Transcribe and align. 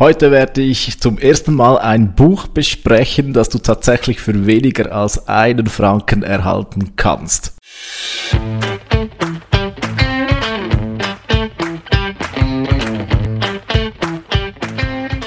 Heute 0.00 0.30
werde 0.30 0.62
ich 0.62 0.98
zum 0.98 1.18
ersten 1.18 1.52
Mal 1.52 1.76
ein 1.76 2.14
Buch 2.14 2.46
besprechen, 2.46 3.34
das 3.34 3.50
du 3.50 3.58
tatsächlich 3.58 4.18
für 4.18 4.46
weniger 4.46 4.92
als 4.92 5.28
einen 5.28 5.66
Franken 5.66 6.22
erhalten 6.22 6.96
kannst. 6.96 7.52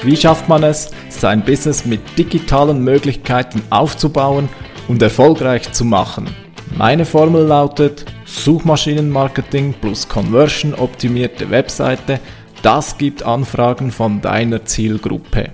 Wie 0.02 0.16
schafft 0.16 0.48
man 0.48 0.64
es, 0.64 0.90
sein 1.08 1.44
Business 1.44 1.84
mit 1.84 2.00
digitalen 2.18 2.82
Möglichkeiten 2.82 3.62
aufzubauen 3.70 4.48
und 4.88 5.00
erfolgreich 5.00 5.70
zu 5.70 5.84
machen? 5.84 6.28
Meine 6.76 7.04
Formel 7.04 7.44
lautet 7.44 8.06
Suchmaschinenmarketing 8.24 9.74
plus 9.74 10.08
Conversion 10.08 10.74
optimierte 10.74 11.48
Webseite 11.48 12.18
das 12.64 12.96
gibt 12.96 13.22
Anfragen 13.22 13.90
von 13.90 14.22
deiner 14.22 14.64
Zielgruppe. 14.64 15.50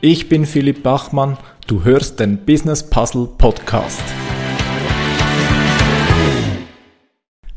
Ich 0.00 0.28
bin 0.28 0.46
Philipp 0.46 0.84
Bachmann, 0.84 1.36
du 1.66 1.82
hörst 1.82 2.20
den 2.20 2.38
Business 2.46 2.88
Puzzle 2.88 3.28
Podcast. 3.36 4.04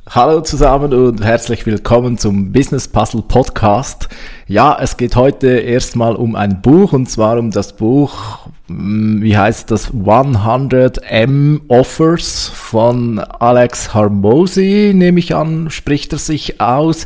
Hallo 0.10 0.42
zusammen 0.42 0.92
und 0.92 1.24
herzlich 1.24 1.68
willkommen 1.68 2.18
zum 2.18 2.52
Business 2.52 2.88
Puzzle 2.88 3.22
Podcast. 3.22 4.10
Ja, 4.48 4.76
es 4.82 4.98
geht 4.98 5.16
heute 5.16 5.50
erstmal 5.50 6.16
um 6.16 6.36
ein 6.36 6.64
Buch 6.64 6.92
und 6.94 7.08
zwar 7.08 7.38
um 7.38 7.52
das 7.52 7.76
Buch 7.76 8.48
wie 8.68 9.38
heißt 9.38 9.70
das, 9.70 9.94
100M 9.94 11.62
Offers 11.68 12.50
von 12.54 13.20
Alex 13.20 13.94
Harmosi, 13.94 14.92
nehme 14.96 15.20
ich 15.20 15.36
an, 15.36 15.70
spricht 15.70 16.14
er 16.14 16.20
sich 16.20 16.60
aus. 16.60 17.06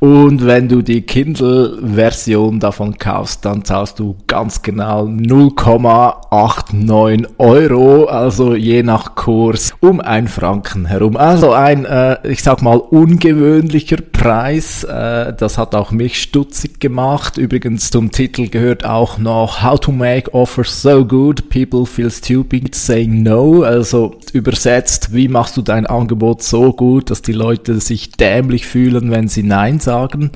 Und 0.00 0.44
wenn 0.44 0.68
du 0.68 0.82
die 0.82 1.02
Kindle-Version 1.02 2.58
davon 2.60 2.98
kaufst, 2.98 3.44
dann 3.46 3.64
zahlst 3.64 3.98
du 3.98 4.16
ganz 4.26 4.62
genau 4.62 5.06
0,89 5.06 7.26
Euro, 7.38 8.04
also 8.04 8.54
je 8.54 8.82
nach 8.82 9.14
Kurs 9.14 9.72
um 9.80 10.00
ein 10.00 10.28
Franken 10.28 10.84
herum. 10.84 11.16
Also 11.16 11.52
ein, 11.52 11.86
äh, 11.86 12.18
ich 12.28 12.42
sag 12.42 12.60
mal, 12.60 12.76
ungewöhnlicher 12.76 13.96
Preis. 13.96 14.84
Äh, 14.84 15.32
das 15.32 15.56
hat 15.56 15.74
auch 15.74 15.90
mich 15.90 16.20
stutzig 16.20 16.80
gemacht. 16.80 17.38
Übrigens 17.38 17.90
zum 17.90 18.10
Titel 18.10 18.48
gehört 18.48 18.84
auch 18.84 19.16
noch 19.16 19.62
How 19.62 19.80
to 19.80 19.90
Make 19.90 20.34
Offers 20.34 20.82
so 20.94 21.04
good, 21.04 21.48
people 21.48 21.86
feel 21.86 22.10
stupid 22.10 22.72
saying 22.72 23.22
no. 23.24 23.64
Also 23.64 24.16
übersetzt, 24.32 25.12
wie 25.12 25.26
machst 25.26 25.56
du 25.56 25.62
dein 25.62 25.86
Angebot 25.86 26.42
so 26.42 26.72
gut, 26.72 27.10
dass 27.10 27.20
die 27.20 27.32
Leute 27.32 27.80
sich 27.80 28.12
dämlich 28.12 28.66
fühlen, 28.66 29.10
wenn 29.10 29.26
sie 29.26 29.42
Nein 29.42 29.80
sagen. 29.80 30.30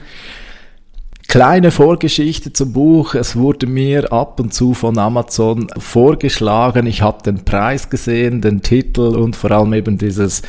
Kleine 1.29 1.71
Vorgeschichte 1.71 2.53
zum 2.53 2.73
Buch. 2.73 3.15
Es 3.15 3.37
wurde 3.37 3.69
mir 3.69 4.13
ab 4.13 4.41
und 4.41 4.53
zu 4.53 4.75
von 4.75 4.99
Amazon 4.99 5.69
vorgeschlagen. 5.79 6.87
Ich 6.87 7.03
habe 7.03 7.23
den 7.23 7.45
Preis 7.45 7.89
gesehen, 7.89 8.41
den 8.41 8.63
Titel 8.63 9.15
und 9.17 9.37
vor 9.37 9.53
allem 9.53 9.75
eben 9.75 9.97
dieses 9.97 10.43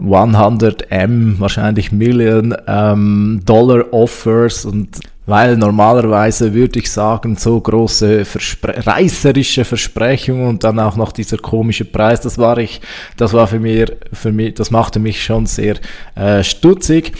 100M, 0.00 1.40
wahrscheinlich 1.40 1.92
Million 1.92 2.54
ähm, 2.66 3.40
Dollar 3.46 3.90
Offers 3.94 4.66
und 4.66 5.00
weil 5.26 5.56
normalerweise 5.56 6.54
würde 6.54 6.78
ich 6.78 6.90
sagen, 6.90 7.36
so 7.36 7.60
große 7.60 8.24
Verspre 8.24 8.86
reißerische 8.86 9.64
Versprechungen 9.64 10.46
und 10.46 10.64
dann 10.64 10.78
auch 10.78 10.96
noch 10.96 11.12
dieser 11.12 11.36
komische 11.38 11.84
Preis, 11.84 12.20
das 12.20 12.38
war 12.38 12.58
ich, 12.58 12.80
das 13.16 13.32
war 13.32 13.48
für 13.48 13.58
mich, 13.58 13.90
für 14.12 14.32
mich, 14.32 14.54
das 14.54 14.70
machte 14.70 15.00
mich 15.00 15.22
schon 15.22 15.46
sehr 15.46 15.76
äh, 16.14 16.42
stutzig. 16.42 17.12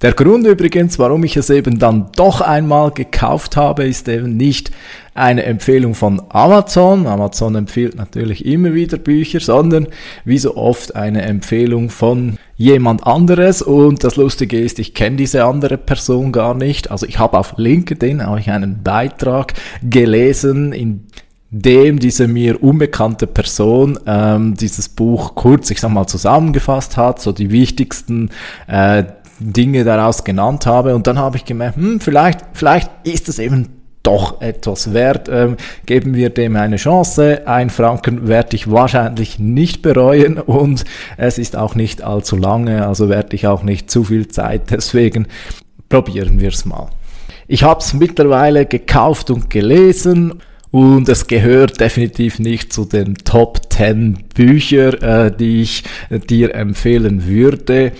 Der 0.00 0.12
Grund 0.12 0.46
übrigens, 0.46 1.00
warum 1.00 1.24
ich 1.24 1.36
es 1.36 1.50
eben 1.50 1.80
dann 1.80 2.06
doch 2.14 2.40
einmal 2.40 2.92
gekauft 2.92 3.56
habe, 3.56 3.84
ist 3.84 4.08
eben 4.08 4.36
nicht 4.36 4.70
eine 5.12 5.42
Empfehlung 5.42 5.96
von 5.96 6.22
Amazon. 6.28 7.08
Amazon 7.08 7.56
empfiehlt 7.56 7.96
natürlich 7.96 8.46
immer 8.46 8.74
wieder 8.74 8.96
Bücher, 8.96 9.40
sondern 9.40 9.88
wie 10.24 10.38
so 10.38 10.56
oft 10.56 10.94
eine 10.94 11.22
Empfehlung 11.22 11.90
von 11.90 12.38
jemand 12.56 13.08
anderes. 13.08 13.60
Und 13.60 14.04
das 14.04 14.14
Lustige 14.14 14.60
ist, 14.60 14.78
ich 14.78 14.94
kenne 14.94 15.16
diese 15.16 15.44
andere 15.44 15.76
Person 15.76 16.30
gar 16.30 16.54
nicht. 16.54 16.92
Also 16.92 17.04
ich 17.04 17.18
habe 17.18 17.36
auf 17.36 17.54
LinkedIn 17.56 18.20
auch 18.20 18.46
einen 18.46 18.84
Beitrag 18.84 19.54
gelesen, 19.82 20.72
in 20.72 21.06
dem 21.50 21.98
diese 21.98 22.28
mir 22.28 22.62
unbekannte 22.62 23.26
Person 23.26 23.98
ähm, 24.06 24.54
dieses 24.54 24.88
Buch 24.88 25.34
kurz, 25.34 25.70
ich 25.70 25.80
sag 25.80 25.90
mal, 25.90 26.06
zusammengefasst 26.06 26.96
hat, 26.96 27.20
so 27.20 27.32
die 27.32 27.50
wichtigsten 27.50 28.30
äh, 28.68 29.04
Dinge 29.38 29.84
daraus 29.84 30.24
genannt 30.24 30.66
habe. 30.66 30.94
Und 30.94 31.06
dann 31.06 31.18
habe 31.18 31.36
ich 31.36 31.44
gemerkt, 31.44 31.76
hm, 31.76 32.00
vielleicht, 32.00 32.40
vielleicht 32.52 32.90
ist 33.04 33.28
es 33.28 33.38
eben 33.38 33.78
doch 34.02 34.40
etwas 34.40 34.94
wert. 34.94 35.28
Ähm, 35.30 35.56
geben 35.84 36.14
wir 36.14 36.30
dem 36.30 36.56
eine 36.56 36.76
Chance. 36.76 37.46
Ein 37.46 37.70
Franken 37.70 38.26
werde 38.26 38.56
ich 38.56 38.70
wahrscheinlich 38.70 39.38
nicht 39.38 39.82
bereuen 39.82 40.38
und 40.38 40.84
es 41.16 41.38
ist 41.38 41.56
auch 41.56 41.74
nicht 41.74 42.02
allzu 42.02 42.36
lange, 42.36 42.86
also 42.86 43.08
werde 43.08 43.36
ich 43.36 43.46
auch 43.46 43.62
nicht 43.62 43.90
zu 43.90 44.04
viel 44.04 44.28
Zeit. 44.28 44.62
Deswegen 44.70 45.26
probieren 45.88 46.40
wir 46.40 46.48
es 46.48 46.64
mal. 46.64 46.88
Ich 47.48 47.62
habe 47.62 47.80
es 47.80 47.94
mittlerweile 47.94 48.66
gekauft 48.66 49.30
und 49.30 49.50
gelesen 49.50 50.34
und 50.70 51.08
es 51.08 51.26
gehört 51.26 51.80
definitiv 51.80 52.38
nicht 52.38 52.72
zu 52.72 52.84
den 52.84 53.14
Top 53.14 53.72
10 53.72 54.24
Büchern, 54.34 54.94
äh, 55.02 55.36
die 55.36 55.62
ich 55.62 55.84
dir 56.28 56.54
empfehlen 56.54 57.26
würde. 57.26 57.92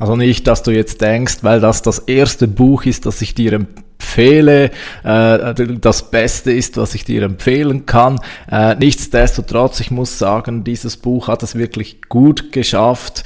Also 0.00 0.16
nicht, 0.16 0.46
dass 0.46 0.62
du 0.62 0.70
jetzt 0.70 1.02
denkst, 1.02 1.38
weil 1.42 1.60
das 1.60 1.82
das 1.82 1.98
erste 1.98 2.48
Buch 2.48 2.86
ist, 2.86 3.04
das 3.04 3.20
ich 3.20 3.34
dir 3.34 3.52
empfehle, 3.52 4.70
äh, 5.04 5.54
das 5.78 6.10
Beste 6.10 6.52
ist, 6.52 6.78
was 6.78 6.94
ich 6.94 7.04
dir 7.04 7.22
empfehlen 7.22 7.84
kann. 7.84 8.18
Äh, 8.50 8.76
nichtsdestotrotz, 8.76 9.78
ich 9.80 9.90
muss 9.90 10.18
sagen, 10.18 10.64
dieses 10.64 10.96
Buch 10.96 11.28
hat 11.28 11.42
es 11.42 11.54
wirklich 11.54 12.00
gut 12.08 12.50
geschafft, 12.50 13.24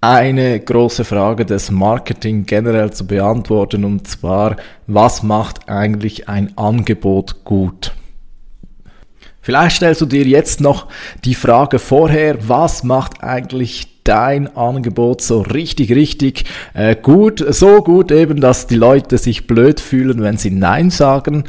eine 0.00 0.58
große 0.58 1.04
Frage 1.04 1.46
des 1.46 1.70
Marketing 1.70 2.46
generell 2.46 2.92
zu 2.92 3.06
beantworten, 3.06 3.84
und 3.84 4.08
zwar, 4.08 4.56
was 4.88 5.22
macht 5.22 5.68
eigentlich 5.68 6.28
ein 6.28 6.52
Angebot 6.58 7.44
gut? 7.44 7.92
Vielleicht 9.40 9.76
stellst 9.76 10.00
du 10.00 10.06
dir 10.06 10.24
jetzt 10.24 10.60
noch 10.60 10.88
die 11.24 11.36
Frage 11.36 11.78
vorher, 11.78 12.48
was 12.48 12.82
macht 12.82 13.22
eigentlich 13.22 13.97
dein 14.08 14.56
Angebot 14.56 15.20
so 15.20 15.42
richtig, 15.42 15.92
richtig 15.92 16.44
äh, 16.72 16.96
gut, 16.96 17.44
so 17.48 17.82
gut 17.82 18.10
eben, 18.10 18.40
dass 18.40 18.66
die 18.66 18.76
Leute 18.76 19.18
sich 19.18 19.46
blöd 19.46 19.80
fühlen, 19.80 20.22
wenn 20.22 20.38
sie 20.38 20.50
Nein 20.50 20.90
sagen. 20.90 21.44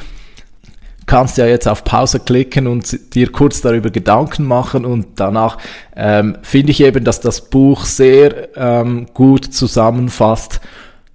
Kannst 1.06 1.38
ja 1.38 1.48
jetzt 1.48 1.68
auf 1.68 1.84
Pause 1.84 2.20
klicken 2.20 2.68
und 2.68 3.16
dir 3.16 3.32
kurz 3.32 3.62
darüber 3.62 3.90
Gedanken 3.90 4.44
machen 4.44 4.86
und 4.86 5.08
danach 5.16 5.58
ähm, 5.96 6.38
finde 6.44 6.72
ich 6.72 6.84
eben, 6.84 7.04
dass 7.04 7.22
das 7.22 7.50
Buch 7.50 7.86
sehr 7.86 8.56
ähm, 8.56 9.08
gut 9.14 9.46
zusammenfasst, 9.46 10.60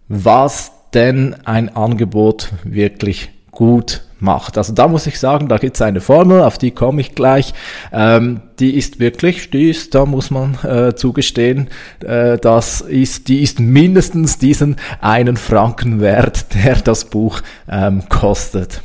was 0.08 0.72
denn 0.94 1.36
ein 1.44 1.76
Angebot 1.76 2.52
wirklich 2.64 3.30
gut 3.50 4.02
macht. 4.24 4.58
Also 4.58 4.72
da 4.72 4.88
muss 4.88 5.06
ich 5.06 5.20
sagen, 5.20 5.48
da 5.48 5.58
gibt 5.58 5.76
es 5.76 5.82
eine 5.82 6.00
Formel, 6.00 6.40
auf 6.40 6.58
die 6.58 6.72
komme 6.72 7.00
ich 7.00 7.14
gleich. 7.14 7.54
Ähm, 7.92 8.40
die 8.58 8.76
ist 8.76 8.98
wirklich, 8.98 9.50
die 9.50 9.70
ist, 9.70 9.94
da 9.94 10.06
muss 10.06 10.30
man 10.30 10.58
äh, 10.64 10.94
zugestehen, 10.94 11.68
äh, 12.00 12.38
das 12.38 12.80
ist, 12.80 13.28
die 13.28 13.42
ist 13.42 13.60
mindestens 13.60 14.38
diesen 14.38 14.76
einen 15.00 15.36
Franken 15.36 16.00
wert, 16.00 16.46
der 16.64 16.76
das 16.76 17.04
Buch 17.04 17.40
ähm, 17.68 18.08
kostet. 18.08 18.82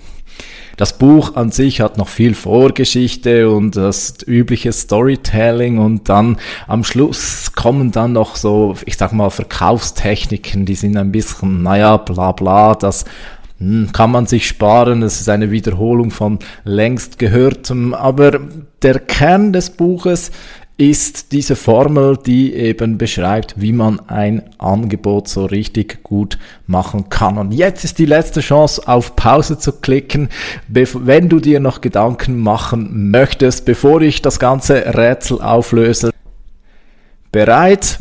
Das 0.80 0.98
Buch 0.98 1.36
an 1.36 1.52
sich 1.52 1.82
hat 1.82 1.98
noch 1.98 2.08
viel 2.08 2.34
Vorgeschichte 2.34 3.50
und 3.50 3.76
das 3.76 4.14
übliche 4.26 4.72
Storytelling 4.72 5.78
und 5.78 6.08
dann 6.08 6.38
am 6.70 6.86
Schluss 6.86 7.52
kommen 7.52 7.92
dann 7.92 8.14
noch 8.14 8.38
so, 8.38 8.76
ich 8.86 8.96
sag 8.96 9.12
mal, 9.12 9.30
Verkaufstechniken, 9.30 10.66
die 10.66 10.76
sind 10.76 10.96
ein 10.96 11.12
bisschen, 11.12 11.64
naja, 11.64 11.98
bla 11.98 12.32
bla, 12.32 12.76
das 12.76 13.04
kann 13.92 14.12
man 14.12 14.26
sich 14.26 14.48
sparen, 14.48 15.04
es 15.04 15.20
ist 15.20 15.30
eine 15.30 15.52
Wiederholung 15.52 16.12
von 16.12 16.40
längst 16.64 17.20
gehörtem, 17.20 17.94
aber 17.94 18.40
der 18.82 19.00
Kern 19.00 19.52
des 19.52 19.70
Buches 19.72 20.32
ist 20.78 21.34
diese 21.34 21.58
Formel, 21.58 22.16
die 22.16 22.54
eben 22.54 22.98
beschreibt, 22.98 23.60
wie 23.60 23.74
man 23.74 24.00
ein 24.08 24.44
Angebot 24.60 25.28
so 25.28 25.44
richtig 25.44 26.04
gut 26.04 26.40
machen 26.68 27.10
kann. 27.10 27.38
Und 27.38 27.52
jetzt 27.52 27.84
ist 27.84 28.00
die 28.00 28.06
letzte 28.06 28.40
Chance, 28.40 28.88
auf 28.88 29.18
Pause 29.18 29.60
zu 29.60 29.74
klicken, 29.74 30.30
wenn 30.70 31.28
du 31.28 31.42
dir 31.42 31.60
noch 31.60 31.82
Gedanken 31.82 32.40
machen 32.40 33.12
möchtest, 33.12 33.66
bevor 33.66 34.02
ich 34.02 34.22
das 34.22 34.40
ganze 34.40 34.96
Rätsel 34.96 35.42
auflöse. 35.42 36.12
Bereit? 37.34 38.00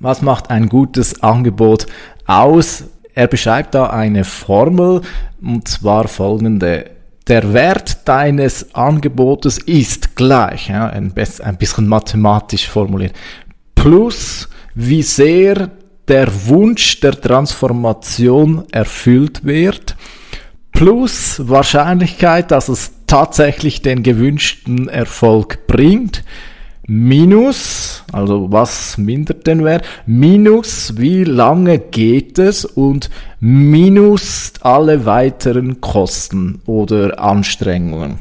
Was 0.00 0.20
macht 0.20 0.50
ein 0.50 0.68
gutes 0.68 1.22
Angebot 1.22 1.86
aus? 2.26 2.86
Er 3.14 3.28
beschreibt 3.28 3.74
da 3.74 3.86
eine 3.90 4.24
Formel 4.24 5.02
und 5.40 5.68
zwar 5.68 6.08
folgende. 6.08 6.90
Der 7.28 7.54
Wert 7.54 8.06
deines 8.06 8.74
Angebotes 8.74 9.58
ist 9.58 10.14
gleich, 10.16 10.68
ja, 10.68 10.88
ein, 10.88 11.14
ein 11.42 11.56
bisschen 11.56 11.88
mathematisch 11.88 12.68
formuliert, 12.68 13.14
plus 13.74 14.48
wie 14.74 15.02
sehr 15.02 15.70
der 16.06 16.28
Wunsch 16.48 17.00
der 17.00 17.18
Transformation 17.18 18.64
erfüllt 18.72 19.44
wird, 19.44 19.96
plus 20.72 21.40
Wahrscheinlichkeit, 21.48 22.50
dass 22.50 22.68
es 22.68 22.92
tatsächlich 23.06 23.80
den 23.80 24.02
gewünschten 24.02 24.88
Erfolg 24.88 25.66
bringt, 25.66 26.24
minus, 26.86 28.04
also 28.12 28.50
was 28.50 28.98
mindert 28.98 29.46
den 29.46 29.64
Wert, 29.64 29.84
minus 30.06 30.94
wie 30.96 31.24
lange 31.24 31.78
geht 31.78 32.38
es 32.38 32.64
und 32.64 33.10
minus 33.40 34.52
alle 34.60 35.06
weiteren 35.06 35.80
Kosten 35.80 36.60
oder 36.66 37.18
Anstrengungen. 37.20 38.18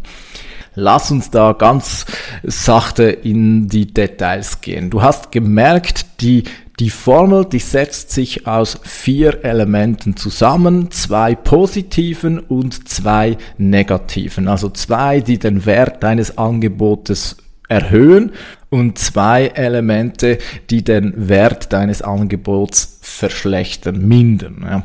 Lass 0.76 1.12
uns 1.12 1.30
da 1.30 1.54
ganz 1.54 2.06
sachte 2.42 3.04
in 3.04 3.68
die 3.68 3.94
Details 3.94 4.62
gehen. 4.62 4.90
Du 4.90 5.04
hast 5.04 5.32
gemerkt, 5.32 6.06
die 6.22 6.44
die 6.80 6.90
Formel, 6.90 7.46
die 7.46 7.60
setzt 7.60 8.10
sich 8.10 8.48
aus 8.48 8.80
vier 8.82 9.46
Elementen 9.46 10.18
zusammen, 10.18 10.90
zwei 10.90 11.36
positiven 11.36 12.40
und 12.40 12.90
zwei 12.90 13.38
negativen. 13.60 14.48
Also 14.48 14.70
zwei, 14.70 15.20
die 15.20 15.38
den 15.38 15.68
Wert 15.68 16.02
deines 16.02 16.40
Angebotes 16.40 17.38
erhöhen 17.74 18.32
und 18.70 18.98
zwei 18.98 19.48
Elemente, 19.48 20.38
die 20.70 20.84
den 20.84 21.14
Wert 21.30 21.74
deines 21.74 22.02
Angebots 22.02 23.00
verschlechtern, 23.02 24.08
mindern. 24.08 24.84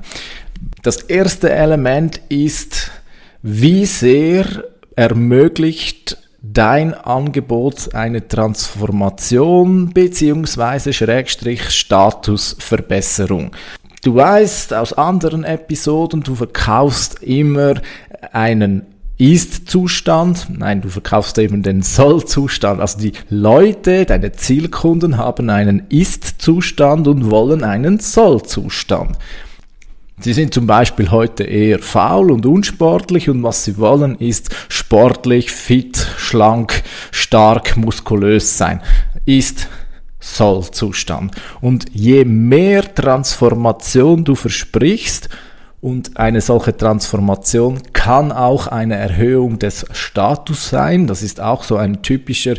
Das 0.82 1.02
erste 1.02 1.50
Element 1.50 2.20
ist, 2.29 2.90
wie 3.43 3.87
sehr 3.87 4.46
ermöglicht 4.96 6.19
dein 6.43 6.94
Angebot 6.94 7.94
eine 7.94 8.26
Transformation 8.26 9.90
beziehungsweise 9.93 10.93
Schrägstrich 10.93 11.70
Statusverbesserung. 11.70 13.52
Du 14.02 14.14
weißt 14.14 14.73
aus 14.75 14.93
anderen 14.93 15.44
Episoden, 15.44 16.23
du 16.23 16.35
verkaufst 16.35 17.23
immer 17.23 17.75
einen 18.32 18.87
ist-Zustand, 19.18 20.46
nein, 20.56 20.80
du 20.80 20.88
verkaufst 20.88 21.38
eben 21.38 21.64
den 21.64 21.82
Soll-Zustand. 21.82 22.80
Also 22.80 23.00
die 23.00 23.12
Leute, 23.28 24.04
deine 24.04 24.32
Zielkunden 24.32 25.16
haben 25.16 25.50
einen 25.50 25.82
Ist-Zustand 25.88 27.08
und 27.08 27.28
wollen 27.28 27.64
einen 27.64 27.98
Soll-Zustand. 27.98 29.18
Sie 30.20 30.32
sind 30.32 30.54
zum 30.54 30.66
Beispiel 30.66 31.10
heute 31.10 31.44
eher 31.44 31.78
faul 31.78 32.32
und 32.32 32.46
unsportlich 32.46 33.28
und 33.28 33.42
was 33.42 33.64
sie 33.64 33.78
wollen 33.78 34.16
ist 34.16 34.50
sportlich, 34.68 35.50
fit, 35.52 35.96
schlank, 36.16 36.82
stark, 37.12 37.76
muskulös 37.76 38.56
sein. 38.56 38.80
Ist 39.26 39.68
Soll-Zustand. 40.20 41.34
Und 41.60 41.86
je 41.92 42.24
mehr 42.24 42.94
Transformation 42.94 44.24
du 44.24 44.34
versprichst, 44.34 45.28
und 45.80 46.16
eine 46.16 46.40
solche 46.40 46.76
Transformation 46.76 47.80
kann 47.92 48.32
auch 48.32 48.66
eine 48.66 48.96
Erhöhung 48.96 49.60
des 49.60 49.86
Status 49.92 50.70
sein. 50.70 51.06
Das 51.06 51.22
ist 51.22 51.40
auch 51.40 51.62
so 51.62 51.76
ein 51.76 52.02
typischer 52.02 52.54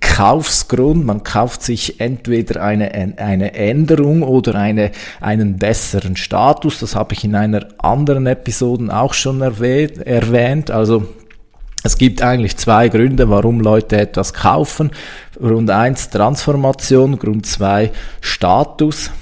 Kaufsgrund. 0.00 1.06
Man 1.06 1.22
kauft 1.22 1.62
sich 1.62 2.00
entweder 2.00 2.60
eine, 2.62 2.92
eine 3.18 3.54
Änderung 3.54 4.24
oder 4.24 4.56
eine, 4.56 4.90
einen 5.20 5.58
besseren 5.58 6.16
Status. 6.16 6.80
Das 6.80 6.96
habe 6.96 7.14
ich 7.14 7.22
in 7.22 7.36
einer 7.36 7.68
anderen 7.78 8.26
Episode 8.26 8.92
auch 8.92 9.14
schon 9.14 9.42
erwähnt. 9.42 10.72
Also 10.72 11.06
es 11.84 11.98
gibt 11.98 12.20
eigentlich 12.20 12.56
zwei 12.56 12.88
Gründe, 12.88 13.30
warum 13.30 13.60
Leute 13.60 13.96
etwas 13.96 14.34
kaufen. 14.34 14.90
Grund 15.38 15.70
eins 15.70 16.10
Transformation, 16.10 17.16
Grund 17.16 17.46
zwei 17.46 17.92
Status 18.20 19.12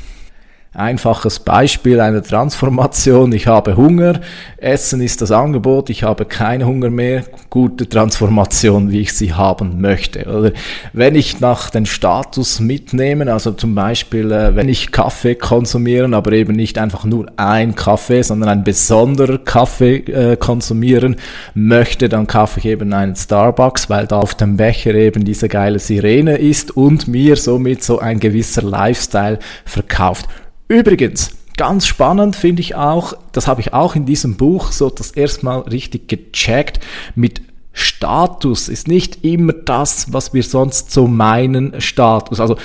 einfaches 0.75 1.38
Beispiel 1.38 2.00
einer 2.00 2.23
Transformation. 2.23 3.32
Ich 3.32 3.47
habe 3.47 3.76
Hunger, 3.76 4.21
Essen 4.56 5.00
ist 5.00 5.23
das 5.23 5.31
Angebot, 5.31 5.88
ich 5.88 6.03
habe 6.03 6.25
keinen 6.25 6.67
Hunger 6.67 6.91
mehr, 6.91 7.25
gute 7.49 7.88
Transformation, 7.88 8.91
wie 8.91 9.00
ich 9.00 9.12
sie 9.12 9.32
haben 9.32 9.81
möchte. 9.81 10.25
Oder 10.26 10.53
wenn 10.93 11.15
ich 11.15 11.41
nach 11.41 11.71
den 11.71 11.87
Status 11.87 12.59
mitnehme, 12.59 13.32
also 13.32 13.53
zum 13.53 13.75
Beispiel, 13.75 14.32
äh, 14.32 14.56
wenn 14.56 14.69
ich 14.69 14.91
Kaffee 14.91 15.37
konsumieren, 15.37 16.12
aber 16.12 16.32
eben 16.32 16.56
nicht 16.56 16.77
einfach 16.79 17.05
nur 17.05 17.27
ein 17.37 17.77
Kaffee, 17.77 18.23
sondern 18.23 18.49
ein 18.49 18.65
besonderer 18.65 19.38
Kaffee 19.38 19.99
äh, 19.99 20.37
konsumieren 20.37 21.17
möchte, 21.55 22.09
dann 22.09 22.27
kaufe 22.27 22.59
ich 22.59 22.67
eben 22.67 22.93
einen 22.93 23.15
Starbucks, 23.15 23.88
weil 23.91 24.06
da 24.09 24.19
auf 24.19 24.35
dem 24.35 24.56
Becher 24.56 24.94
eben 24.94 25.25
diese 25.25 25.49
geile 25.49 25.79
Sirene 25.79 26.37
ist 26.37 26.77
und 26.77 27.06
mir 27.06 27.37
somit 27.37 27.85
so 27.85 28.00
ein 28.00 28.19
gewisser 28.19 28.62
Lifestyle 28.62 29.38
verkauft. 29.65 30.27
Übrigens, 30.69 31.31
ganz 31.56 31.87
spannend 31.87 32.37
finde 32.37 32.61
ich 32.61 32.75
auch, 32.75 33.14
das 33.32 33.46
habe 33.46 33.61
ich 33.61 33.72
auch 33.72 33.94
in 33.94 34.06
diesem 34.06 34.37
Buch 34.37 34.72
so 34.72 34.90
das 34.90 35.11
erstmal 35.11 35.61
richtig 35.61 36.08
gecheckt, 36.08 36.81
mit 37.14 37.43
Status 37.75 38.69
ist 38.69 38.87
nicht 38.87 39.25
immer 39.25 39.52
das, 39.52 40.12
was 40.12 40.32
wir 40.32 40.44
sonst 40.44 40.93
so 40.93 41.08
meinen, 41.08 41.81
Status. 41.81 42.38
Also 42.38 42.56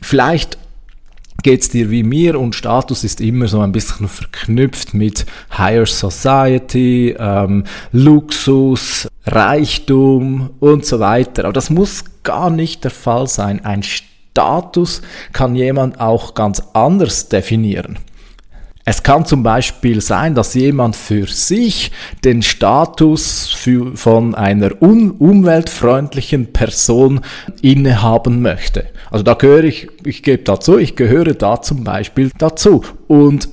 vielleicht 0.00 0.56
geht's 1.42 1.68
dir 1.68 1.90
wie 1.90 2.02
mir 2.02 2.38
und 2.40 2.54
Status 2.54 3.04
ist 3.04 3.20
immer 3.20 3.48
so 3.48 3.60
ein 3.60 3.72
bisschen 3.72 4.08
verknüpft 4.08 4.94
mit 4.94 5.26
Higher 5.56 5.86
Society, 5.86 7.14
ähm, 7.18 7.64
Luxus, 7.92 9.08
Reichtum 9.26 10.50
und 10.58 10.86
so 10.86 11.00
weiter. 11.00 11.44
Aber 11.44 11.52
das 11.52 11.70
muss 11.70 12.04
gar 12.22 12.50
nicht 12.50 12.84
der 12.84 12.90
Fall 12.90 13.26
sein. 13.26 13.64
Ein 13.64 13.82
Status 14.32 15.02
kann 15.32 15.54
jemand 15.56 16.00
auch 16.00 16.34
ganz 16.34 16.62
anders 16.72 17.28
definieren. 17.28 17.98
Es 18.84 19.02
kann 19.02 19.26
zum 19.26 19.42
Beispiel 19.42 20.00
sein, 20.00 20.34
dass 20.34 20.54
jemand 20.54 20.96
für 20.96 21.26
sich 21.26 21.92
den 22.24 22.42
Status 22.42 23.48
für, 23.48 23.96
von 23.96 24.34
einer 24.34 24.80
un 24.80 25.10
umweltfreundlichen 25.10 26.52
Person 26.52 27.20
innehaben 27.60 28.40
möchte. 28.40 28.86
Also 29.10 29.22
da 29.22 29.34
gehöre 29.34 29.64
ich, 29.64 29.88
ich 30.04 30.22
gebe 30.22 30.42
dazu, 30.42 30.78
ich 30.78 30.96
gehöre 30.96 31.34
da 31.34 31.60
zum 31.60 31.84
Beispiel 31.84 32.30
dazu. 32.38 32.82
Und 33.06 33.48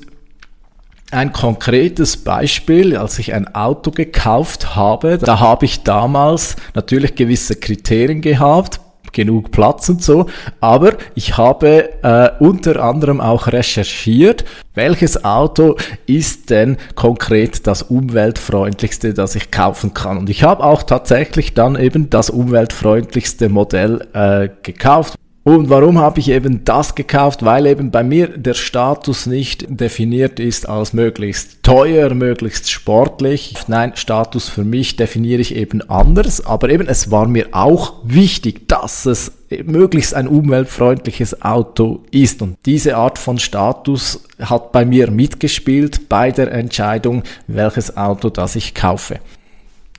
ein 1.11 1.33
konkretes 1.33 2.17
Beispiel, 2.17 2.95
als 2.95 3.19
ich 3.19 3.33
ein 3.33 3.53
Auto 3.53 3.91
gekauft 3.91 4.75
habe, 4.75 5.17
da 5.17 5.39
habe 5.39 5.65
ich 5.65 5.83
damals 5.83 6.55
natürlich 6.73 7.15
gewisse 7.15 7.55
Kriterien 7.55 8.21
gehabt, 8.21 8.79
genug 9.17 9.51
Platz 9.51 9.89
und 9.89 10.01
so. 10.01 10.27
Aber 10.61 10.93
ich 11.15 11.37
habe 11.37 11.89
äh, 12.03 12.29
unter 12.39 12.81
anderem 12.81 13.19
auch 13.19 13.47
recherchiert, 13.47 14.45
welches 14.75 15.25
Auto 15.25 15.75
ist 16.05 16.51
denn 16.51 16.77
konkret 16.95 17.65
das 17.65 17.81
umweltfreundlichste, 17.81 19.15
das 19.15 19.35
ich 19.35 19.49
kaufen 19.49 19.95
kann. 19.95 20.19
Und 20.19 20.29
ich 20.29 20.43
habe 20.43 20.63
auch 20.63 20.83
tatsächlich 20.83 21.55
dann 21.55 21.75
eben 21.75 22.11
das 22.11 22.29
umweltfreundlichste 22.29 23.49
Modell 23.49 24.07
äh, 24.13 24.49
gekauft. 24.61 25.15
Und 25.47 25.69
warum 25.69 25.97
habe 25.97 26.19
ich 26.19 26.29
eben 26.29 26.65
das 26.65 26.93
gekauft? 26.93 27.45
Weil 27.45 27.67
eben 27.67 27.89
bei 27.89 28.03
mir 28.03 28.27
der 28.37 28.53
Status 28.53 29.27
nicht 29.27 29.65
definiert 29.69 30.41
ist 30.41 30.67
als 30.67 30.91
möglichst 30.91 31.63
teuer, 31.63 32.13
möglichst 32.13 32.69
sportlich. 32.69 33.55
Nein, 33.67 33.93
Status 33.95 34.49
für 34.49 34.65
mich 34.65 34.97
definiere 34.97 35.39
ich 35.39 35.55
eben 35.55 35.89
anders. 35.89 36.45
Aber 36.45 36.69
eben 36.69 36.89
es 36.89 37.11
war 37.11 37.29
mir 37.29 37.47
auch 37.53 37.93
wichtig, 38.03 38.67
dass 38.67 39.05
es 39.05 39.31
möglichst 39.63 40.13
ein 40.15 40.27
umweltfreundliches 40.27 41.41
Auto 41.41 42.03
ist. 42.11 42.41
Und 42.41 42.57
diese 42.65 42.97
Art 42.97 43.17
von 43.17 43.39
Status 43.39 44.25
hat 44.41 44.73
bei 44.73 44.83
mir 44.83 45.09
mitgespielt 45.11 46.09
bei 46.09 46.31
der 46.31 46.51
Entscheidung, 46.51 47.23
welches 47.47 47.95
Auto 47.95 48.29
das 48.29 48.57
ich 48.57 48.75
kaufe. 48.75 49.21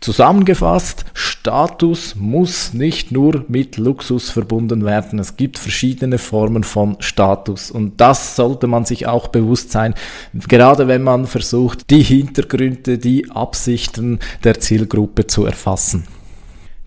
Zusammengefasst, 0.01 1.05
Status 1.13 2.15
muss 2.15 2.73
nicht 2.73 3.11
nur 3.11 3.45
mit 3.49 3.79
Luxus 3.79 4.31
verbunden 4.31 4.85
werden. 4.85 5.19
Es 5.19 5.37
gibt 5.37 5.59
verschiedene 5.59 6.19
Formen 6.19 6.63
von 6.63 6.97
Status 7.01 7.71
und 7.71 8.01
das 8.01 8.37
sollte 8.37 8.67
man 8.69 8.85
sich 8.85 9.07
auch 9.07 9.29
bewusst 9.29 9.73
sein, 9.73 9.95
gerade 10.47 10.87
wenn 10.87 11.03
man 11.03 11.27
versucht, 11.27 11.91
die 11.91 12.03
Hintergründe, 12.03 12.99
die 12.99 13.31
Absichten 13.31 14.21
der 14.45 14.61
Zielgruppe 14.61 15.27
zu 15.27 15.47
erfassen. 15.47 16.07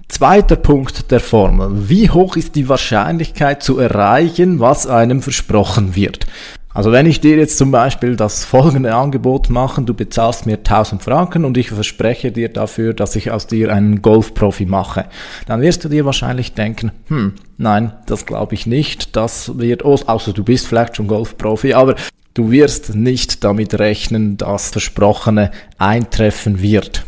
Zweiter 0.08 0.58
Punkt 0.58 1.10
der 1.10 1.22
Formel. 1.22 1.89
Wie 1.89 2.10
hoch 2.10 2.36
ist 2.36 2.56
die 2.56 2.68
Wahrscheinlichkeit 2.68 3.63
zu 3.63 3.80
erreichen, 3.80 4.60
was 4.60 4.86
einem 4.86 5.22
versprochen 5.22 5.96
wird? 5.96 6.27
Also 6.74 6.92
wenn 6.92 7.06
ich 7.06 7.20
dir 7.20 7.36
jetzt 7.36 7.58
zum 7.58 7.72
Beispiel 7.72 8.16
das 8.16 8.46
folgende 8.46 8.96
Angebot 8.96 9.50
mache, 9.50 9.82
du 9.82 9.94
bezahlst 9.94 10.46
mir 10.46 10.58
1000 10.58 11.04
Franken 11.04 11.44
und 11.44 11.58
ich 11.58 11.70
verspreche 11.70 12.32
dir 12.32 12.50
dafür, 12.50 12.94
dass 12.94 13.16
ich 13.16 13.32
aus 13.32 13.48
dir 13.48 13.74
einen 13.74 14.01
Golfprofi 14.01 14.66
mache, 14.66 15.06
dann 15.48 15.62
wirst 15.62 15.84
du 15.84 15.90
dir 15.90 16.06
wahrscheinlich 16.06 16.54
denken, 16.54 16.92
hm, 17.08 17.34
nein, 17.58 17.94
das 18.06 18.25
glaube 18.25 18.56
ich 18.56 18.66
nicht, 18.66 19.16
das 19.16 19.58
wird, 19.58 19.84
außer 19.84 20.32
du 20.32 20.44
bist 20.44 20.68
vielleicht 20.68 20.96
schon 20.96 21.08
Golfprofi, 21.08 21.74
aber 21.74 21.96
du 22.34 22.51
wirst 22.51 22.96
nicht 22.96 23.44
damit 23.44 23.78
rechnen, 23.78 24.38
dass 24.38 24.70
Versprochene 24.70 25.51
eintreffen 25.78 26.62
wird. 26.62 27.06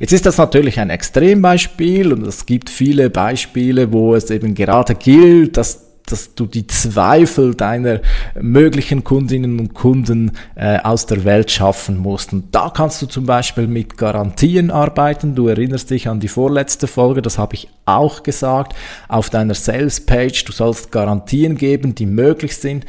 Jetzt 0.00 0.12
ist 0.12 0.26
das 0.26 0.38
natürlich 0.38 0.80
ein 0.80 0.90
Extrembeispiel 0.90 2.12
und 2.12 2.26
es 2.26 2.46
gibt 2.46 2.70
viele 2.70 3.10
Beispiele, 3.10 3.92
wo 3.92 4.14
es 4.14 4.30
eben 4.30 4.54
gerade 4.54 4.94
gilt, 4.94 5.56
dass 5.56 5.87
dass 6.10 6.34
du 6.34 6.46
die 6.46 6.66
Zweifel 6.66 7.54
deiner 7.54 8.00
möglichen 8.40 9.04
Kundinnen 9.04 9.58
und 9.60 9.74
Kunden 9.74 10.32
äh, 10.54 10.78
aus 10.78 11.06
der 11.06 11.24
Welt 11.24 11.50
schaffen 11.50 11.98
musst. 11.98 12.32
Und 12.32 12.54
da 12.54 12.70
kannst 12.70 13.00
du 13.02 13.06
zum 13.06 13.26
Beispiel 13.26 13.66
mit 13.66 13.96
Garantien 13.96 14.70
arbeiten. 14.70 15.34
Du 15.34 15.48
erinnerst 15.48 15.90
dich 15.90 16.08
an 16.08 16.20
die 16.20 16.28
vorletzte 16.28 16.86
Folge, 16.86 17.22
das 17.22 17.38
habe 17.38 17.54
ich 17.54 17.68
auch 17.86 18.22
gesagt, 18.22 18.74
auf 19.08 19.30
deiner 19.30 19.54
Sales 19.54 20.04
Page. 20.04 20.44
Du 20.44 20.52
sollst 20.52 20.92
Garantien 20.92 21.56
geben, 21.56 21.94
die 21.94 22.06
möglich 22.06 22.56
sind 22.56 22.84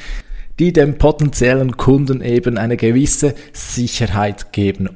die 0.59 0.73
dem 0.73 0.97
potenziellen 0.97 1.77
Kunden 1.77 2.21
eben 2.21 2.57
eine 2.57 2.75
gewisse 2.75 3.33
Sicherheit 3.53 4.51
geben. 4.51 4.89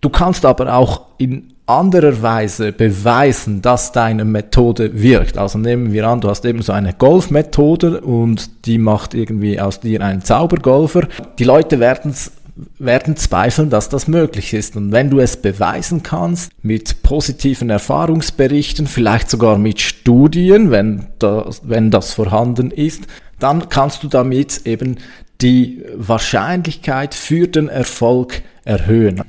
Du 0.00 0.08
kannst 0.08 0.44
aber 0.44 0.74
auch 0.74 1.06
in 1.18 1.53
anderer 1.66 2.20
Weise 2.20 2.72
beweisen, 2.72 3.62
dass 3.62 3.92
deine 3.92 4.24
Methode 4.24 5.00
wirkt. 5.00 5.38
Also 5.38 5.58
nehmen 5.58 5.92
wir 5.92 6.06
an, 6.06 6.20
du 6.20 6.28
hast 6.28 6.44
eben 6.44 6.62
so 6.62 6.72
eine 6.72 6.92
Golfmethode 6.92 8.00
und 8.02 8.66
die 8.66 8.78
macht 8.78 9.14
irgendwie 9.14 9.60
aus 9.60 9.80
dir 9.80 10.02
einen 10.02 10.22
Zaubergolfer. 10.22 11.08
Die 11.38 11.44
Leute 11.44 11.80
werden's 11.80 12.32
werden 12.78 13.16
zweifeln, 13.16 13.68
dass 13.68 13.88
das 13.88 14.06
möglich 14.06 14.54
ist. 14.54 14.76
Und 14.76 14.92
wenn 14.92 15.10
du 15.10 15.18
es 15.18 15.36
beweisen 15.36 16.02
kannst, 16.02 16.52
mit 16.62 17.02
positiven 17.02 17.68
Erfahrungsberichten, 17.68 18.86
vielleicht 18.86 19.28
sogar 19.28 19.58
mit 19.58 19.80
Studien, 19.80 20.70
wenn 20.70 21.08
das, 21.18 21.62
wenn 21.64 21.90
das 21.90 22.12
vorhanden 22.12 22.70
ist, 22.70 23.08
dann 23.40 23.68
kannst 23.68 24.04
du 24.04 24.08
damit 24.08 24.66
eben 24.66 24.98
die 25.40 25.82
Wahrscheinlichkeit 25.96 27.14
für 27.14 27.48
den 27.48 27.68
Erfolg 27.68 28.42
erhöhen. 28.64 29.22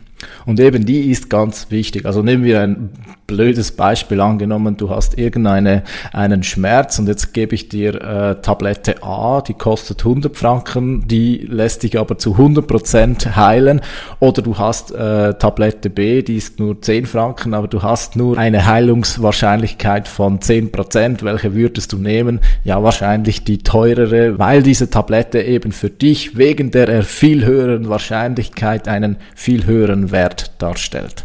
Und 0.46 0.60
eben 0.60 0.86
die 0.86 1.10
ist 1.10 1.30
ganz 1.30 1.72
wichtig. 1.72 2.06
Also 2.06 2.22
nehmen 2.22 2.44
wir 2.44 2.62
ein 2.62 2.90
blödes 3.28 3.72
Beispiel 3.72 4.22
angenommen, 4.22 4.78
du 4.78 4.90
hast 4.90 5.18
irgendeinen 5.18 5.82
einen 6.14 6.44
Schmerz 6.44 7.00
und 7.00 7.08
jetzt 7.08 7.34
gebe 7.34 7.56
ich 7.56 7.70
dir 7.70 7.96
äh, 7.96 8.42
Tablette 8.42 9.02
A, 9.04 9.42
die 9.42 9.54
kostet 9.54 10.06
100 10.06 10.36
Franken, 10.38 11.08
die 11.08 11.38
lässt 11.50 11.84
dich 11.84 11.98
aber 12.00 12.18
zu 12.18 12.34
100 12.34 12.68
Prozent 12.68 13.36
heilen. 13.36 13.82
Oder 14.20 14.42
du 14.42 14.58
hast 14.58 14.92
äh, 14.92 15.34
Tablette 15.34 15.90
B, 15.90 16.22
die 16.22 16.38
ist 16.38 16.60
nur 16.60 16.82
10 16.82 17.06
Franken, 17.06 17.54
aber 17.54 17.68
du 17.68 17.82
hast 17.82 18.16
nur 18.16 18.38
eine 18.38 18.66
Heilungswahrscheinlichkeit 18.66 20.08
von 20.08 20.40
10%. 20.40 20.72
Prozent. 20.72 21.24
Welche 21.24 21.54
würdest 21.54 21.94
du 21.94 21.98
nehmen? 21.98 22.40
Ja, 22.64 22.84
wahrscheinlich 22.84 23.44
die 23.44 23.60
teurere, 23.60 24.38
weil 24.40 24.64
diese 24.64 24.90
Tablette 24.90 25.42
eben 25.42 25.72
für 25.72 25.90
dich 25.90 26.38
wegen 26.38 26.72
der 26.72 27.04
viel 27.04 27.46
höheren 27.46 27.90
Wahrscheinlichkeit 27.90 28.88
einen 28.88 29.18
viel 29.36 29.66
höheren 29.66 30.12
Wert 30.12 30.52
darstellt. 30.60 31.25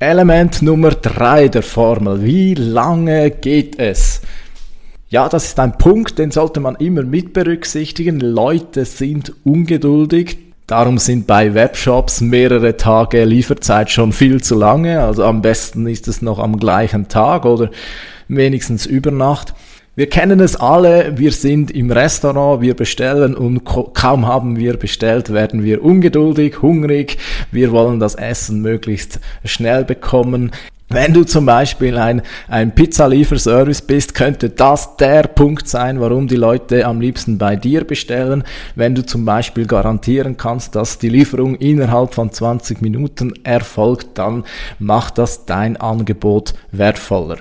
Element 0.00 0.60
Nummer 0.60 0.90
drei 0.90 1.46
der 1.46 1.62
Formel. 1.62 2.24
Wie 2.24 2.54
lange 2.54 3.30
geht 3.30 3.78
es? 3.78 4.22
Ja, 5.08 5.28
das 5.28 5.44
ist 5.44 5.60
ein 5.60 5.78
Punkt, 5.78 6.18
den 6.18 6.32
sollte 6.32 6.58
man 6.58 6.74
immer 6.76 7.04
mit 7.04 7.32
berücksichtigen. 7.32 8.18
Leute 8.18 8.84
sind 8.86 9.32
ungeduldig. 9.44 10.38
Darum 10.66 10.98
sind 10.98 11.28
bei 11.28 11.54
Webshops 11.54 12.20
mehrere 12.20 12.76
Tage 12.76 13.24
Lieferzeit 13.24 13.88
schon 13.88 14.12
viel 14.12 14.42
zu 14.42 14.56
lange. 14.56 15.00
Also 15.00 15.22
am 15.24 15.42
besten 15.42 15.86
ist 15.86 16.08
es 16.08 16.22
noch 16.22 16.40
am 16.40 16.58
gleichen 16.58 17.06
Tag 17.06 17.44
oder 17.44 17.70
wenigstens 18.26 18.86
über 18.86 19.12
Nacht. 19.12 19.54
Wir 19.96 20.08
kennen 20.08 20.40
es 20.40 20.56
alle, 20.56 21.18
wir 21.18 21.30
sind 21.30 21.70
im 21.70 21.92
Restaurant, 21.92 22.60
wir 22.60 22.74
bestellen 22.74 23.36
und 23.36 23.62
kaum 23.62 24.26
haben 24.26 24.56
wir 24.56 24.76
bestellt, 24.76 25.32
werden 25.32 25.62
wir 25.62 25.84
ungeduldig, 25.84 26.62
hungrig, 26.62 27.16
wir 27.52 27.70
wollen 27.70 28.00
das 28.00 28.16
Essen 28.16 28.60
möglichst 28.60 29.20
schnell 29.44 29.84
bekommen. 29.84 30.50
Wenn 30.88 31.12
du 31.12 31.22
zum 31.22 31.46
Beispiel 31.46 31.96
ein, 31.96 32.22
ein 32.48 32.74
Pizzalieferservice 32.74 33.82
bist, 33.82 34.16
könnte 34.16 34.50
das 34.50 34.96
der 34.96 35.28
Punkt 35.28 35.68
sein, 35.68 36.00
warum 36.00 36.26
die 36.26 36.34
Leute 36.34 36.86
am 36.86 37.00
liebsten 37.00 37.38
bei 37.38 37.54
dir 37.54 37.84
bestellen. 37.84 38.42
Wenn 38.74 38.96
du 38.96 39.06
zum 39.06 39.24
Beispiel 39.24 39.66
garantieren 39.66 40.36
kannst, 40.36 40.74
dass 40.74 40.98
die 40.98 41.08
Lieferung 41.08 41.54
innerhalb 41.54 42.14
von 42.14 42.32
20 42.32 42.82
Minuten 42.82 43.32
erfolgt, 43.44 44.18
dann 44.18 44.42
macht 44.80 45.18
das 45.18 45.46
dein 45.46 45.76
Angebot 45.76 46.54
wertvoller. 46.72 47.38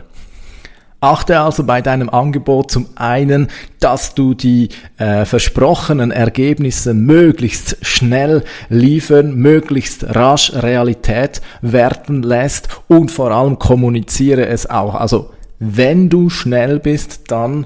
Achte 1.03 1.41
also 1.41 1.65
bei 1.65 1.81
deinem 1.81 2.10
Angebot 2.10 2.72
zum 2.72 2.86
einen, 2.95 3.50
dass 3.81 4.15
du 4.15 4.33
die 4.33 4.69
äh, 4.98 5.25
versprochenen 5.25 6.12
Ergebnisse 6.12 6.93
möglichst 6.93 7.77
schnell 7.81 8.45
liefern, 8.69 9.36
möglichst 9.36 10.15
rasch 10.15 10.53
Realität 10.53 11.41
werden 11.62 12.24
lässt 12.24 12.69
und 12.88 13.12
vor 13.12 13.31
allem 13.31 13.60
kommuniziere 13.60 14.45
es 14.45 14.69
auch. 14.69 14.95
Also 14.95 15.31
wenn 15.60 16.07
du 16.07 16.29
schnell 16.29 16.79
bist, 16.79 17.31
dann 17.31 17.65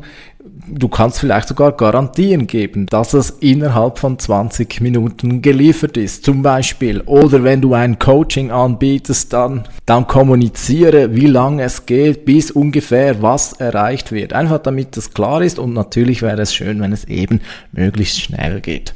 du 0.68 0.88
kannst 0.88 1.20
vielleicht 1.20 1.48
sogar 1.48 1.72
Garantien 1.72 2.48
geben, 2.48 2.86
dass 2.88 3.14
es 3.14 3.30
innerhalb 3.40 4.00
von 4.00 4.20
20 4.20 4.82
Minuten 4.82 5.42
geliefert 5.42 5.98
ist, 5.98 6.26
zum 6.26 6.42
Beispiel. 6.42 7.02
Oder 7.02 7.44
wenn 7.44 7.62
du 7.62 7.74
ein 7.74 8.00
Coaching 8.00 8.52
anbietest, 8.52 9.34
dann, 9.34 9.68
dann 9.86 10.08
kommuniziere, 10.08 11.16
wie 11.16 11.28
lange 11.28 11.64
es 11.64 11.86
geht, 11.86 12.26
bis 12.26 12.52
ungefähr 12.52 13.22
was 13.22 13.54
erreicht 13.54 14.12
wird. 14.12 14.34
Einfach 14.34 14.60
damit 14.60 14.98
das 14.98 15.14
klar 15.14 15.42
ist 15.42 15.60
und 15.60 15.74
natürlich 15.74 16.22
wäre 16.22 16.42
es 16.42 16.54
schön, 16.54 16.82
wenn 16.82 16.94
es 16.94 17.06
eben 17.06 17.42
möglichst 17.72 18.20
schnell 18.20 18.62
geht. 18.62 18.94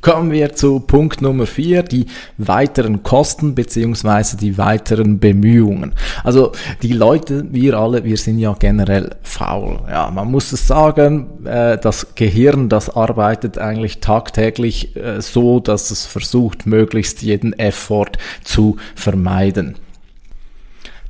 Kommen 0.00 0.30
wir 0.30 0.54
zu 0.54 0.80
Punkt 0.80 1.20
Nummer 1.20 1.44
vier, 1.44 1.82
die 1.82 2.06
weiteren 2.38 3.02
Kosten 3.02 3.54
beziehungsweise 3.54 4.38
die 4.38 4.56
weiteren 4.56 5.18
Bemühungen. 5.18 5.92
Also 6.24 6.52
die 6.80 6.94
Leute, 6.94 7.44
wir 7.50 7.78
alle, 7.78 8.02
wir 8.02 8.16
sind 8.16 8.38
ja 8.38 8.54
generell 8.58 9.16
faul. 9.22 9.80
Ja, 9.90 10.10
man 10.10 10.30
muss 10.30 10.52
es 10.52 10.66
sagen, 10.66 11.44
äh, 11.44 11.76
das 11.76 12.14
Gehirn, 12.14 12.70
das 12.70 12.88
arbeitet 12.88 13.58
eigentlich 13.58 14.00
tagtäglich 14.00 14.96
äh, 14.96 15.20
so, 15.20 15.60
dass 15.60 15.90
es 15.90 16.06
versucht, 16.06 16.64
möglichst 16.64 17.20
jeden 17.20 17.52
Effort 17.58 18.12
zu 18.42 18.76
vermeiden. 18.94 19.76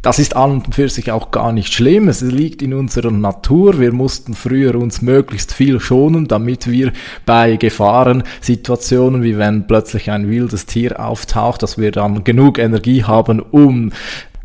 Das 0.02 0.18
ist 0.18 0.34
an 0.34 0.52
und 0.52 0.74
für 0.74 0.88
sich 0.88 1.12
auch 1.12 1.30
gar 1.30 1.52
nicht 1.52 1.74
schlimm. 1.74 2.08
Es 2.08 2.22
liegt 2.22 2.62
in 2.62 2.72
unserer 2.72 3.10
Natur. 3.10 3.78
Wir 3.78 3.92
mussten 3.92 4.32
früher 4.32 4.74
uns 4.76 5.02
möglichst 5.02 5.52
viel 5.52 5.78
schonen, 5.78 6.26
damit 6.26 6.70
wir 6.70 6.92
bei 7.26 7.56
Gefahrensituationen, 7.56 9.22
wie 9.22 9.36
wenn 9.36 9.66
plötzlich 9.66 10.10
ein 10.10 10.30
wildes 10.30 10.64
Tier 10.64 10.98
auftaucht, 11.04 11.62
dass 11.62 11.76
wir 11.76 11.92
dann 11.92 12.24
genug 12.24 12.58
Energie 12.58 13.04
haben, 13.04 13.40
um 13.40 13.92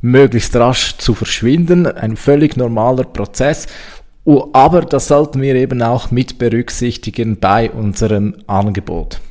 möglichst 0.02 0.54
rasch 0.58 0.98
zu 0.98 1.14
verschwinden. 1.14 1.88
Ein 1.88 2.18
völlig 2.18 2.58
normaler 2.58 3.06
Prozess. 3.06 3.68
Aber 4.52 4.82
das 4.82 5.08
sollten 5.08 5.42
wir 5.42 5.56
eben 5.56 5.82
auch 5.82 6.12
mit 6.12 6.38
berücksichtigen 6.38 7.40
bei 7.40 7.72
unserem 7.72 8.36
Angebot. 8.48 9.22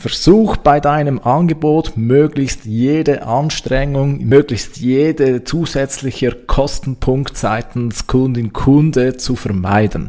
Versuch 0.00 0.56
bei 0.56 0.80
deinem 0.80 1.18
Angebot 1.18 1.92
möglichst 1.94 2.64
jede 2.64 3.26
Anstrengung, 3.26 4.24
möglichst 4.24 4.78
jede 4.78 5.44
zusätzliche 5.44 6.32
Kostenpunkt 6.32 7.36
seitens 7.36 8.06
Kundin 8.06 8.54
Kunde 8.54 9.18
zu 9.18 9.36
vermeiden. 9.36 10.08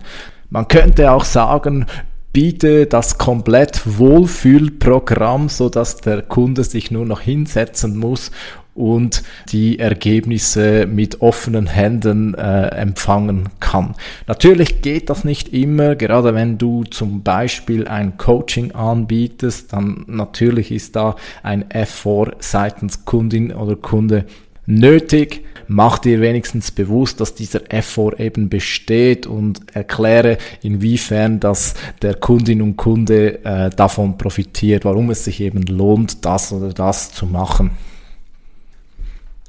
Man 0.50 0.70
könnte 0.70 1.12
auch 1.12 1.26
sagen, 1.26 1.88
biete 2.32 2.86
das 2.86 3.18
komplett 3.18 3.82
Wohlfühlprogramm, 3.98 5.50
so 5.50 5.68
dass 5.68 5.98
der 5.98 6.22
Kunde 6.22 6.64
sich 6.64 6.90
nur 6.92 7.06
noch 7.06 7.20
hinsetzen 7.20 7.98
muss 7.98 8.32
und 8.74 9.24
die 9.50 9.80
Ergebnisse 9.80 10.88
mit 10.88 11.22
offenen 11.22 11.68
Händen 11.68 12.34
äh, 12.36 12.68
empfangen 12.68 13.50
kann. 13.60 13.96
Natürlich 14.28 14.82
geht 14.82 15.10
das 15.10 15.24
nicht 15.24 15.54
immer, 15.54 15.96
gerade 15.96 16.34
wenn 16.34 16.58
du 16.58 16.84
zum 16.86 17.22
Beispiel 17.24 17.88
ein 17.88 18.18
Coaching 18.18 18.72
anbietest, 18.72 19.74
dann 19.74 20.06
natürlich 20.08 20.72
ist 20.72 20.96
da 20.96 21.16
ein 21.44 21.70
Effort 21.72 22.32
seitens 22.40 23.06
Kundin 23.06 23.52
oder 23.52 23.76
Kunde 23.76 24.26
nötig. 24.66 25.46
Mach 25.68 26.00
dir 26.00 26.22
wenigstens 26.22 26.72
bewusst, 26.72 27.22
dass 27.22 27.34
dieser 27.34 27.72
Effort 27.74 28.20
eben 28.20 28.50
besteht 28.50 29.26
und 29.26 29.62
erkläre, 29.74 30.38
inwiefern 30.62 31.40
das 31.40 31.76
der 32.02 32.16
Kundin 32.16 32.62
und 32.62 32.78
Kunde 32.78 33.44
äh, 33.46 33.70
davon 33.70 34.18
profitiert, 34.18 34.86
warum 34.86 35.10
es 35.10 35.24
sich 35.24 35.40
eben 35.40 35.64
lohnt, 35.64 36.26
das 36.26 36.52
oder 36.52 36.74
das 36.74 37.12
zu 37.14 37.26
machen. 37.26 37.72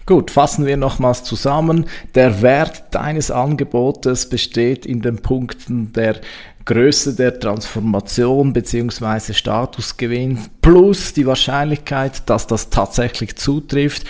Gut, 0.05 0.31
fassen 0.33 0.67
wir 0.67 0.77
nochmals 0.77 1.23
zusammen. 1.23 1.87
Der 2.15 2.43
Wert 2.43 2.85
deines 2.91 3.31
Angebotes 3.31 4.29
besteht 4.29 4.85
in 4.85 5.01
den 5.01 5.19
Punkten 5.19 5.93
der 5.93 6.21
Größe 6.65 7.15
der 7.15 7.39
Transformation 7.39 8.53
beziehungsweise 8.53 9.35
Statusgewinn 9.35 10.39
plus 10.61 11.13
die 11.13 11.27
Wahrscheinlichkeit, 11.27 12.29
dass 12.29 12.47
das 12.47 12.71
tatsächlich 12.71 13.37
zutrifft, 13.37 14.05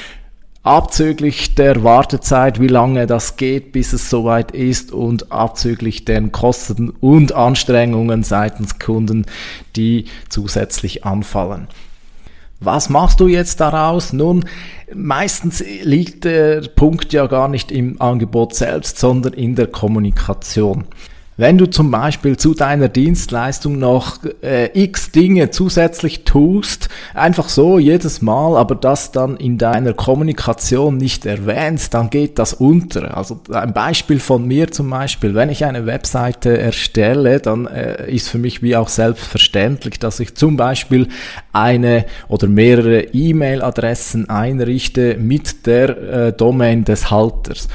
abzüglich 0.63 1.55
der 1.55 1.83
Wartezeit, 1.83 2.61
wie 2.61 2.69
lange 2.69 3.07
das 3.07 3.37
geht, 3.37 3.73
bis 3.73 3.93
es 3.93 4.09
soweit 4.09 4.53
ist 4.53 4.93
und 4.93 5.33
abzüglich 5.33 6.05
den 6.05 6.31
Kosten 6.31 6.91
und 6.91 7.33
Anstrengungen 7.33 8.23
seitens 8.23 8.79
Kunden, 8.79 9.27
die 9.77 10.07
zusätzlich 10.29 11.05
anfallen. 11.05 11.69
Was 12.65 12.89
machst 12.89 13.19
du 13.19 13.27
jetzt 13.27 13.61
daraus? 13.61 14.13
Nun, 14.13 14.45
meistens 14.95 15.65
liegt 15.83 16.25
der 16.25 16.61
Punkt 16.61 17.13
ja 17.13 17.27
gar 17.27 17.49
nicht 17.49 17.73
im 17.73 18.01
Angebot 18.01 18.55
selbst, 18.55 18.99
sondern 18.99 19.33
in 19.33 19.57
der 19.57 19.67
Kommunikation. 19.67 20.85
Wenn 21.39 21.57
du 21.57 21.65
zum 21.65 21.91
Beispiel 21.91 22.37
zu 22.37 22.53
deiner 22.53 22.89
Dienstleistung 22.89 23.79
noch 23.79 24.19
äh, 24.43 24.69
x 24.79 25.13
Dinge 25.13 25.51
zusätzlich 25.51 26.25
tust, 26.25 26.91
einfach 27.15 27.49
so 27.49 27.79
jedes 27.79 28.21
Mal, 28.21 28.59
aber 28.59 28.75
das 28.75 29.13
dann 29.13 29.39
in 29.39 29.57
deiner 29.57 29.95
Kommunikation 29.95 30.99
nicht 30.99 31.25
erwähnst, 31.25 31.95
dann 31.95 32.11
geht 32.11 32.39
das 32.39 32.53
unter. 32.53 33.17
Also 33.17 33.41
ein 33.51 33.73
Beispiel 33.73 34.21
von 34.21 34.47
mir 34.47 34.71
zum 34.73 34.91
Beispiel, 34.91 35.35
wenn 35.35 35.49
ich 35.49 35.65
eine 35.65 35.87
Webseite 35.87 36.59
erstelle, 36.59 37.41
dann 37.41 37.67
äh, 37.67 38.13
ist 38.15 38.29
für 38.29 38.39
mich 38.39 38.63
wie 38.63 38.77
auch 38.77 38.89
selbstverständlich, 38.89 39.99
dass 39.99 40.21
ich 40.21 40.35
zum 40.35 40.59
Beispiel 40.59 41.09
eine 41.55 42.05
oder 42.29 42.47
mehrere 42.47 43.05
E-Mail-Adressen 43.05 44.29
einrichte 44.29 45.17
mit 45.19 45.67
der 45.67 45.89
äh, 45.89 46.33
Domain 46.35 46.85
des 46.85 47.11
Halters. 47.11 47.69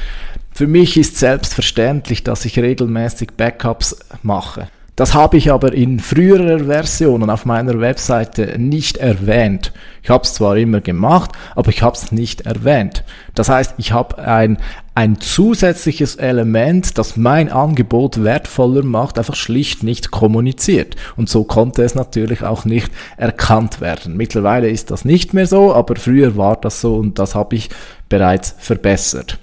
Für 0.58 0.66
mich 0.66 0.98
ist 0.98 1.18
selbstverständlich, 1.18 2.24
dass 2.24 2.44
ich 2.44 2.58
regelmäßig 2.58 3.34
Backups 3.38 3.96
mache. 4.24 4.70
Das 4.96 5.14
habe 5.14 5.38
ich 5.38 5.52
aber 5.52 5.72
in 5.72 6.00
früherer 6.00 6.66
Versionen 6.66 7.30
auf 7.30 7.46
meiner 7.46 7.80
Webseite 7.80 8.58
nicht 8.58 8.98
erwähnt. 8.98 9.72
Ich 10.02 10.10
habe 10.10 10.24
es 10.24 10.34
zwar 10.34 10.58
immer 10.58 10.82
gemacht, 10.82 11.30
aber 11.56 11.70
ich 11.70 11.84
habe 11.84 11.96
es 11.96 12.12
nicht 12.12 12.48
erwähnt. 12.48 13.04
Das 13.36 13.50
heißt, 13.50 13.76
ich 13.78 13.92
habe 13.92 14.18
ein, 14.18 14.58
ein 14.96 15.22
zusätzliches 15.22 16.16
Element, 16.16 16.98
das 16.98 17.18
mein 17.18 17.52
Angebot 17.52 18.24
wertvoller 18.24 18.84
macht, 18.84 19.20
einfach 19.20 19.36
schlicht 19.36 19.84
nicht 19.84 20.10
kommuniziert. 20.10 20.96
Und 21.18 21.30
so 21.30 21.44
konnte 21.44 21.84
es 21.84 21.94
natürlich 21.94 22.42
auch 22.42 22.66
nicht 22.66 22.92
erkannt 23.16 23.80
werden. 23.80 24.18
Mittlerweile 24.18 24.72
ist 24.72 24.90
das 24.90 25.06
nicht 25.06 25.36
mehr 25.36 25.46
so, 25.46 25.76
aber 25.76 25.98
früher 25.98 26.36
war 26.36 26.56
das 26.56 26.82
so 26.82 26.96
und 26.96 27.20
das 27.20 27.36
habe 27.36 27.56
ich 27.56 27.70
bereits 28.10 28.56
verbessert. 28.58 29.38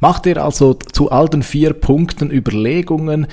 Mach 0.00 0.18
dir 0.18 0.42
also 0.42 0.74
zu 0.74 1.10
all 1.10 1.28
den 1.28 1.42
vier 1.42 1.72
Punkten 1.72 2.30
Überlegungen, 2.30 3.26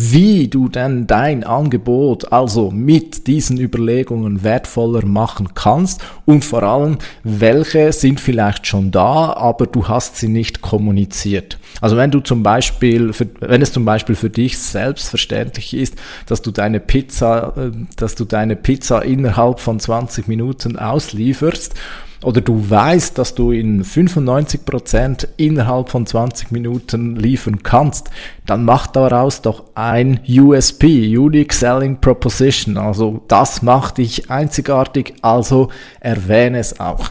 wie 0.00 0.48
du 0.48 0.68
denn 0.68 1.06
dein 1.06 1.44
Angebot 1.44 2.32
also 2.32 2.70
mit 2.70 3.26
diesen 3.26 3.58
Überlegungen 3.60 4.42
wertvoller 4.42 5.04
machen 5.04 5.50
kannst 5.54 6.00
und 6.24 6.44
vor 6.44 6.62
allem, 6.62 6.98
welche 7.22 7.92
sind 7.92 8.18
vielleicht 8.18 8.66
schon 8.66 8.90
da, 8.90 9.34
aber 9.34 9.66
du 9.66 9.88
hast 9.88 10.16
sie 10.16 10.28
nicht 10.28 10.62
kommuniziert. 10.62 11.58
Also 11.82 11.96
wenn 11.96 12.10
du 12.10 12.20
zum 12.20 12.42
Beispiel, 12.42 13.12
wenn 13.40 13.62
es 13.62 13.72
zum 13.72 13.84
Beispiel 13.84 14.14
für 14.14 14.30
dich 14.30 14.58
selbstverständlich 14.58 15.74
ist, 15.74 15.96
dass 16.26 16.40
du 16.40 16.50
deine 16.50 16.80
Pizza, 16.80 17.52
äh, 17.56 17.70
dass 17.96 18.14
du 18.14 18.24
deine 18.24 18.56
Pizza 18.56 19.02
innerhalb 19.04 19.60
von 19.60 19.78
20 19.78 20.28
Minuten 20.28 20.78
auslieferst, 20.78 21.74
oder 22.22 22.40
du 22.40 22.68
weißt, 22.68 23.16
dass 23.16 23.34
du 23.34 23.50
in 23.50 23.82
95% 23.82 25.26
innerhalb 25.36 25.88
von 25.88 26.06
20 26.06 26.50
Minuten 26.50 27.16
liefern 27.16 27.62
kannst, 27.62 28.10
dann 28.46 28.64
mach 28.64 28.86
daraus 28.88 29.40
doch 29.40 29.64
ein 29.74 30.20
USP, 30.28 31.16
Unique 31.16 31.52
Selling 31.52 32.00
Proposition. 32.00 32.76
Also 32.76 33.22
das 33.28 33.62
macht 33.62 33.98
dich 33.98 34.30
einzigartig, 34.30 35.14
also 35.22 35.70
erwähne 36.00 36.58
es 36.58 36.78
auch. 36.78 37.10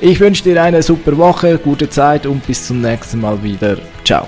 Ich 0.03 0.21
wünsche 0.21 0.45
dir 0.45 0.63
eine 0.63 0.83
super 0.83 1.17
Woche, 1.17 1.57
gute 1.57 1.89
Zeit 1.89 2.27
und 2.27 2.47
bis 2.47 2.67
zum 2.67 2.83
nächsten 2.83 3.23
Mal 3.23 3.43
wieder. 3.43 3.79
Ciao. 4.05 4.27